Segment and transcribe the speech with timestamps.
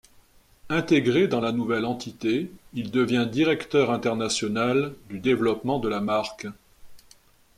[0.69, 6.47] Intégré dans la nouvelle entité, il devient directeur international du développement de la marque.